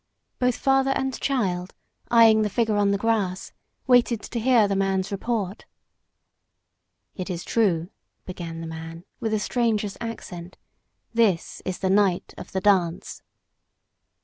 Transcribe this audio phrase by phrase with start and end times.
[0.39, 1.75] Both father and child,
[2.09, 3.53] eyeing the figure on the grass,
[3.85, 5.65] waited to hear the man's report.
[7.13, 7.91] "It is true,"
[8.25, 10.57] began the man, with a stranger's accent.
[11.13, 13.21] "This is the night of the dance."